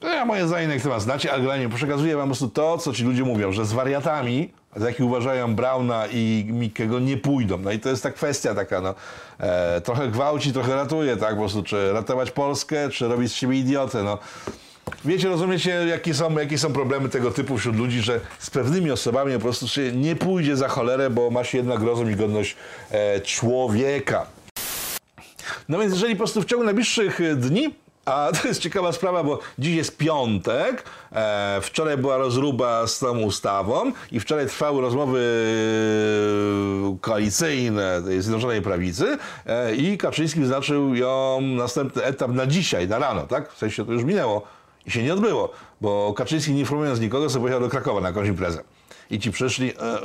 [0.00, 2.92] To ja moje zdanie ten temat znacie, ale generalnie przekazuję wam po prostu to, co
[2.92, 7.58] ci ludzie mówią, że z wariatami, za jakich uważają Brauna i Mikkego, nie pójdą.
[7.58, 8.94] No i to jest ta kwestia taka, no,
[9.38, 13.58] e, trochę gwałci, trochę ratuje, tak, po prostu, czy ratować Polskę, czy robić z siebie
[13.58, 14.18] idiotę, no.
[15.04, 19.34] Wiecie, rozumiecie, jakie są, jakie są problemy tego typu wśród ludzi, że z pewnymi osobami
[19.34, 22.56] po prostu się nie pójdzie za cholerę, bo ma się jednak rozum i godność
[22.90, 24.26] e, człowieka.
[25.68, 27.74] No więc jeżeli po prostu w ciągu najbliższych e, dni,
[28.10, 33.18] a to jest ciekawa sprawa, bo dziś jest piątek, e, wczoraj była rozruba z tą
[33.18, 35.20] ustawą i wczoraj trwały rozmowy
[36.94, 43.26] e, koalicyjne Zjednoczonej Prawicy e, i Kaczyński wyznaczył ją następny etap na dzisiaj, na rano,
[43.26, 43.52] tak?
[43.52, 44.42] W sensie to już minęło
[44.86, 48.28] i się nie odbyło, bo Kaczyński nie informując nikogo sobie pojechał do Krakowa na jakąś
[48.28, 48.62] imprezę.
[49.10, 49.98] I ci przyszli, e, e,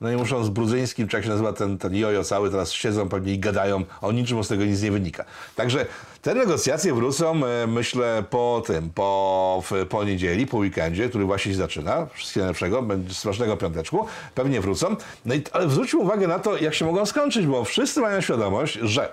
[0.00, 3.08] no i muszą z Brudzyńskim, czy jak się nazywa ten, ten jojo cały, teraz siedzą
[3.08, 5.24] pewnie i gadają o niczym, z tego nic nie wynika.
[5.56, 5.86] Także
[6.26, 11.52] te negocjacje wrócą, e, myślę, po tym, po, w, po niedzieli, po weekendzie, który właśnie
[11.52, 12.06] się zaczyna.
[12.14, 14.96] Wszystkiego najlepszego, będzie smacznego piąteczku, pewnie wrócą.
[15.26, 18.78] No i, ale zwróćmy uwagę na to, jak się mogą skończyć, bo wszyscy mają świadomość,
[18.82, 19.08] że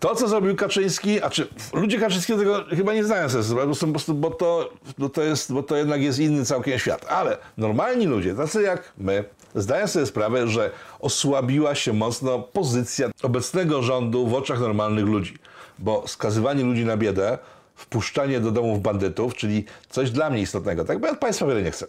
[0.00, 3.72] to, co zrobił Kaczyński, a czy ludzie Kaczyńskiego tego chyba nie znają sobie sprawy,
[4.14, 7.06] bo, to, bo, to jest, bo to jednak jest inny całkiem świat.
[7.08, 13.82] Ale normalni ludzie, tacy jak my, zdają sobie sprawę, że osłabiła się mocno pozycja obecnego
[13.82, 15.38] rządu w oczach normalnych ludzi.
[15.78, 17.38] Bo skazywanie ludzi na biedę,
[17.74, 20.98] wpuszczanie do domów bandytów, czyli coś dla mnie istotnego, tak?
[20.98, 21.86] Bo ja od państwa wiele nie chcę.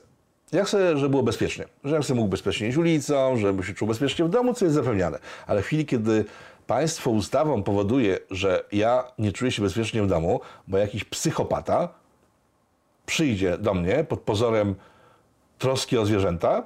[0.51, 1.65] Ja chcę, żeby było bezpiecznie.
[1.83, 5.19] Żebym sobie mógł bezpiecznie iść ulicą, żeby się czuł bezpiecznie w domu, co jest zapewniane.
[5.47, 6.25] Ale w chwili, kiedy
[6.67, 11.89] państwo ustawą powoduje, że ja nie czuję się bezpiecznie w domu, bo jakiś psychopata
[13.05, 14.75] przyjdzie do mnie pod pozorem
[15.57, 16.63] troski o zwierzęta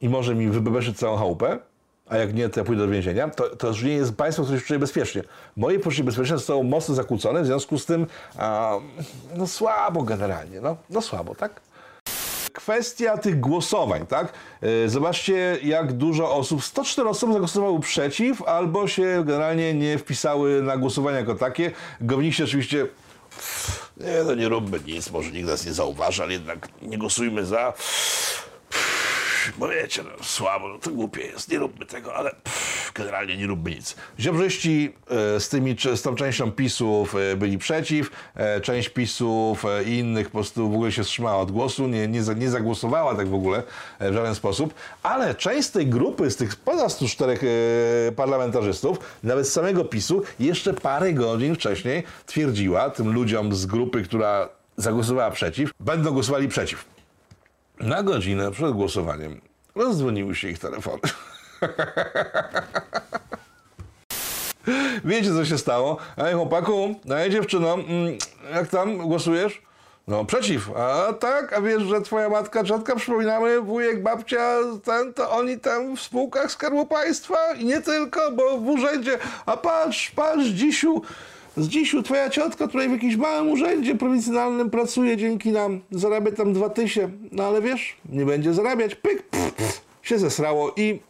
[0.00, 1.58] i może mi wybebeszyć całą chałupę,
[2.08, 4.60] a jak nie, to ja pójdę do więzienia, to, to już nie jest państwo, które
[4.60, 5.22] się czuje bezpiecznie.
[5.56, 8.06] Moje poczucie bezpieczeństwa zostało mocno zakłócone, w związku z tym
[8.38, 8.72] a,
[9.36, 11.60] no słabo generalnie, no, no słabo, tak?
[12.56, 14.32] Kwestia tych głosowań, tak?
[14.62, 20.76] E, Zobaczcie, jak dużo osób, 104 osoby zagłosowało przeciw, albo się generalnie nie wpisały na
[20.76, 21.70] głosowanie jako takie.
[22.00, 22.86] Gowniście oczywiście,
[23.96, 27.72] nie, no nie róbmy nic, może nikt nas nie zauważy, ale jednak nie głosujmy za.
[29.58, 33.46] Bo wiecie, no, słabo, no to głupie jest, nie róbmy tego, ale pff, generalnie nie
[33.46, 33.96] róbmy nic.
[34.20, 39.98] Ziobrzyści e, z, tymi, z tą częścią PiSów e, byli przeciw, e, część PiSów i
[39.98, 43.34] innych po prostu w ogóle się wstrzymała od głosu, nie, nie, nie zagłosowała tak w
[43.34, 43.62] ogóle
[44.00, 47.38] w żaden sposób, ale część z tej grupy, z tych ponad 104
[48.08, 54.02] e, parlamentarzystów, nawet z samego PiSu, jeszcze parę godzin wcześniej twierdziła tym ludziom z grupy,
[54.02, 56.95] która zagłosowała przeciw, będą głosowali przeciw.
[57.80, 59.40] Na godzinę przed głosowaniem
[59.74, 61.00] rozdzwoniły się ich telefony.
[65.04, 65.96] Wiecie, co się stało?
[66.18, 68.18] Ej, chłopaku, ej, dziewczyno, mm,
[68.54, 69.62] jak tam głosujesz?
[70.06, 70.70] No, przeciw.
[70.76, 75.96] A tak, a wiesz, że twoja matka, ciotka, przypominamy, wujek, babcia, ten, to oni tam
[75.96, 79.18] w spółkach Skarbu Państwa i nie tylko, bo w urzędzie.
[79.46, 81.02] A patrz, patrz, dzisiu,
[81.56, 86.52] Z dzisiu twoja ciotka tutaj w jakimś małym urzędzie prowincjonalnym pracuje dzięki nam, zarabia tam
[86.52, 91.00] dwa tysie, no ale wiesz, nie będzie zarabiać, pyk, pff, pff, się zesrało i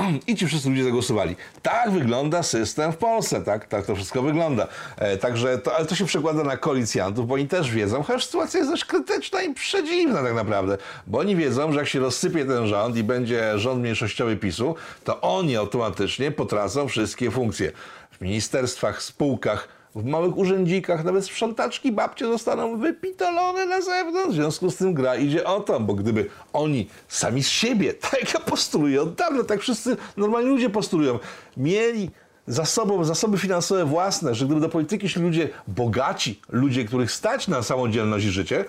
[0.26, 1.36] i ci wszyscy ludzie zagłosowali.
[1.62, 4.68] Tak wygląda system w Polsce, tak, tak to wszystko wygląda.
[4.96, 8.58] E, także to, ale to się przekłada na koalicjantów, bo oni też wiedzą, chociaż sytuacja
[8.58, 12.66] jest dość krytyczna i przedziwna tak naprawdę, bo oni wiedzą, że jak się rozsypie ten
[12.66, 17.72] rząd i będzie rząd mniejszościowy PiSu, to oni automatycznie potracą wszystkie funkcje
[18.20, 24.32] w ministerstwach, spółkach, w małych urzędzikach, nawet sprzątaczki babcie zostaną wypitolone na zewnątrz.
[24.32, 28.20] W związku z tym gra idzie o to, bo gdyby oni sami z siebie, tak
[28.20, 31.18] jak ja postuluję od dawna, tak wszyscy normalni ludzie postulują,
[31.56, 32.10] mieli
[32.46, 37.48] za sobą zasoby finansowe własne, że gdyby do polityki szli ludzie bogaci, ludzie, których stać
[37.48, 38.64] na samodzielność i życie,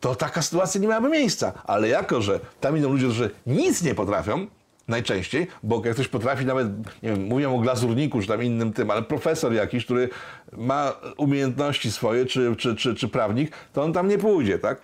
[0.00, 1.52] to taka sytuacja nie miałaby miejsca.
[1.64, 4.46] Ale jako, że tam idą ludzie, którzy nic nie potrafią,
[4.88, 6.68] najczęściej, bo jak ktoś potrafi nawet,
[7.02, 10.08] nie wiem, mówią o glazurniku, czy tam innym tym, ale profesor jakiś, który
[10.52, 14.78] ma umiejętności swoje, czy, czy, czy, czy prawnik, to on tam nie pójdzie, tak?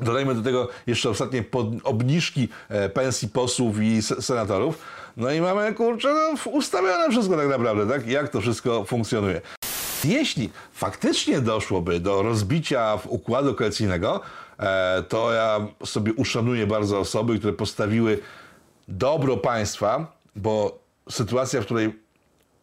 [0.00, 4.78] Dodajmy do tego jeszcze ostatnie pod, obniżki e, pensji posłów i senatorów.
[5.16, 8.06] No i mamy, kurczę, no, ustawione wszystko tak naprawdę, tak?
[8.06, 9.40] Jak to wszystko funkcjonuje.
[10.04, 14.20] Jeśli faktycznie doszłoby do rozbicia układu koalicyjnego,
[14.58, 18.18] e, to ja sobie uszanuję bardzo osoby, które postawiły
[18.88, 20.78] dobro państwa, bo
[21.10, 21.98] sytuacja, w której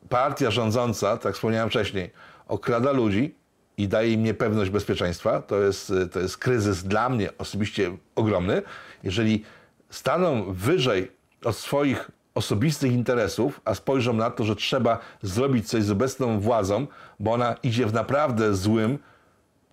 [0.09, 2.11] partia rządząca, tak wspomniałem wcześniej,
[2.47, 3.35] okrada ludzi
[3.77, 8.61] i daje im niepewność bezpieczeństwa, to jest, to jest kryzys dla mnie osobiście ogromny.
[9.03, 9.43] Jeżeli
[9.89, 11.11] staną wyżej
[11.45, 16.87] od swoich osobistych interesów, a spojrzą na to, że trzeba zrobić coś z obecną władzą,
[17.19, 18.99] bo ona idzie w naprawdę złym,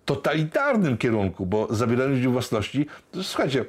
[0.05, 3.65] totalitarnym kierunku, bo zabieranie ludziom własności, to słuchajcie,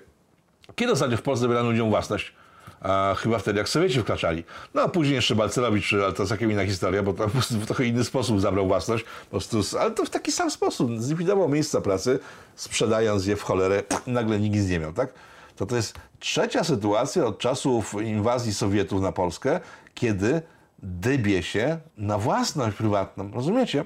[0.75, 2.35] kiedy ostatnio w Polsce zabierano ludziom własność?
[2.81, 4.45] A chyba wtedy jak Sowieci wkraczali.
[4.75, 7.67] No a później jeszcze Balcerowicz, ale to całkiem inna historia, bo to po prostu w
[7.67, 10.91] trochę inny sposób zabrał własność, po prostu, ale to w taki sam sposób.
[11.01, 12.19] Zlikwidował miejsca pracy,
[12.57, 15.13] sprzedając je w cholerę, nagle nikt nic nie miał, tak?
[15.57, 19.61] To to jest trzecia sytuacja od czasów inwazji Sowietów na Polskę,
[19.95, 20.43] kiedy
[20.83, 23.31] dybie się na własność prywatną.
[23.35, 23.85] Rozumiecie?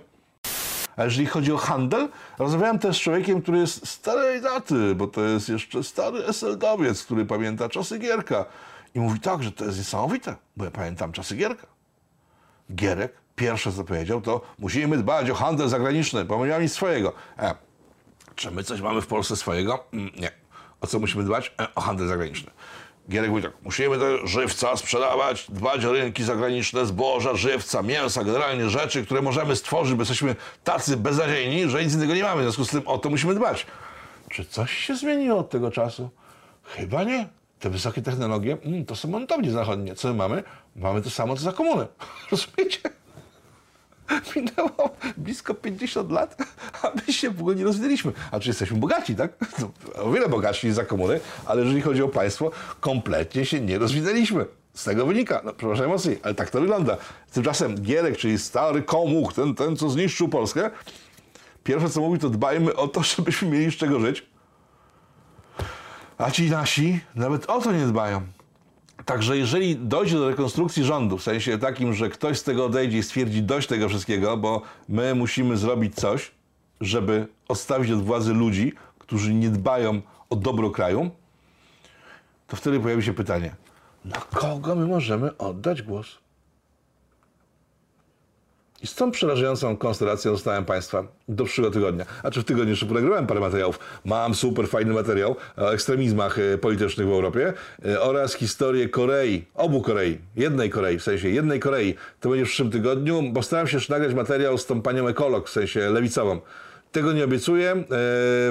[0.96, 5.20] A jeżeli chodzi o handel, rozmawiałem też z człowiekiem, który jest starej daty, bo to
[5.20, 8.44] jest jeszcze stary SLD-owiec, który pamięta czasy Gierka.
[8.94, 11.66] I mówi tak, że to jest niesamowite, bo ja pamiętam czasy Gierka.
[12.74, 16.72] Gierek pierwsze co powiedział to musimy dbać o handel zagraniczny, bo my nie mamy nic
[16.72, 17.12] swojego.
[17.38, 17.54] E,
[18.34, 19.84] czy my coś mamy w Polsce swojego?
[19.92, 20.30] Mm, nie.
[20.80, 21.54] O co musimy dbać?
[21.60, 22.50] E, o handel zagraniczny.
[23.10, 28.70] Gierek mówi tak, musimy do żywca sprzedawać, dbać o rynki zagraniczne, zboża, żywca, mięsa, generalnie
[28.70, 32.40] rzeczy, które możemy stworzyć, bo jesteśmy tacy beznadziejni, że nic innego nie mamy.
[32.40, 33.66] W związku z tym o to musimy dbać.
[34.30, 36.10] Czy coś się zmieniło od tego czasu?
[36.62, 37.28] Chyba nie.
[37.64, 39.94] Te wysokie technologie, mm, to są montownie zachodnie.
[39.94, 40.42] Co my mamy?
[40.76, 41.86] Mamy to samo, co za komuny.
[42.30, 42.80] Rozumiecie?
[44.36, 46.36] Minęło blisko 50 lat,
[46.82, 48.12] a my się w ogóle nie rozwinęliśmy.
[48.30, 49.32] A czy jesteśmy bogaci, tak?
[49.58, 49.70] No,
[50.02, 52.50] o wiele bogatsi niż za komuny, ale jeżeli chodzi o państwo,
[52.80, 54.46] kompletnie się nie rozwinęliśmy.
[54.74, 56.96] Z tego wynika, no przepraszam mocniej, ale tak to wygląda.
[57.32, 60.70] Tymczasem Gierek, czyli stary komuch, ten, ten co zniszczył Polskę,
[61.64, 64.33] pierwsze co mówi, to dbajmy o to, żebyśmy mieli z czego żyć.
[66.18, 68.22] A ci nasi nawet o to nie dbają.
[69.04, 73.02] Także jeżeli dojdzie do rekonstrukcji rządu, w sensie takim, że ktoś z tego odejdzie i
[73.02, 76.30] stwierdzi dość tego wszystkiego, bo my musimy zrobić coś,
[76.80, 81.10] żeby odstawić od władzy ludzi, którzy nie dbają o dobro kraju,
[82.46, 83.54] to wtedy pojawi się pytanie,
[84.04, 86.23] na kogo my możemy oddać głos?
[88.84, 92.06] I z tą przerażającą konstelacją zostałem Państwa do przyszłego tygodnia.
[92.22, 93.78] A czy w tygodniu jeszcze nagrałem parę materiałów.
[94.04, 97.52] Mam super fajny materiał o ekstremizmach e, politycznych w Europie
[97.86, 101.94] e, oraz historię Korei, obu Korei, jednej Korei, w sensie jednej Korei.
[102.20, 103.22] To będzie w przyszłym tygodniu.
[103.34, 106.40] Postaram się jeszcze nagrać materiał z tą panią ekolog, w sensie lewicową.
[106.92, 107.70] Tego nie obiecuję.
[107.70, 107.84] E,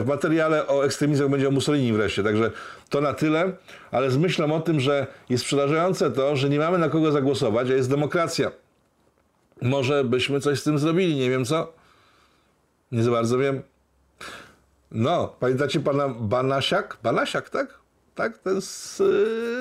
[0.02, 2.52] w materiale o ekstremizmach będzie o Mussolini wreszcie, także
[2.89, 3.52] to na tyle,
[3.91, 7.69] ale z myślą o tym, że jest przerażające to, że nie mamy na kogo zagłosować,
[7.69, 8.62] a jest demokracja.
[9.62, 11.74] Może byśmy coś z tym zrobili, nie wiem co.
[12.92, 13.62] Nie za bardzo wiem.
[14.92, 16.98] No, pamiętacie pana Banasiak?
[17.04, 17.80] Banasiak, tak?
[18.16, 18.98] Tak, ten z,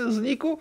[0.08, 0.58] z Niku?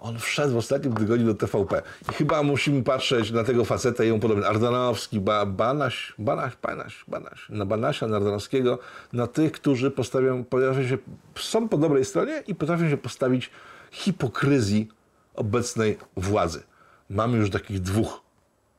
[0.00, 1.82] On wszedł w ostatnim tygodniu do TVP.
[2.10, 4.46] I chyba musimy patrzeć na tego faceta i mu podobny.
[4.46, 7.48] Ardanowski, ba, Banaś, Banaś, Banaś, Banaś.
[7.48, 8.78] Na Banasia, na Ardanowskiego.
[9.12, 10.98] Na tych, którzy postawią, potrafią się,
[11.34, 13.50] są po dobrej stronie i potrafią się postawić
[13.90, 14.88] hipokryzji
[15.34, 16.62] obecnej władzy.
[17.10, 18.22] Mamy już takich dwóch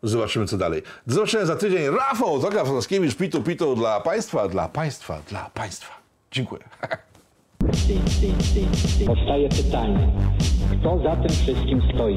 [0.04, 0.82] Zobaczymy, co dalej.
[1.08, 1.90] Do zobaczenia za tydzień.
[1.90, 5.94] Rafał Toka Franskiewicz, Pitu Pitu dla Państwa, dla Państwa, dla Państwa.
[6.32, 6.64] Dziękuję.
[9.06, 10.12] Powstaje pytanie,
[10.80, 12.16] kto za tym wszystkim stoi?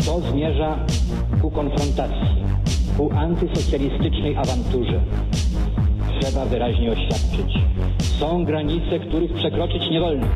[0.00, 0.86] Kto zmierza
[1.42, 2.44] ku konfrontacji?
[2.96, 5.00] ku antysocjalistycznej awanturze.
[6.20, 7.54] Trzeba wyraźnie oświadczyć.
[8.20, 10.26] Są granice, których przekroczyć nie wolno.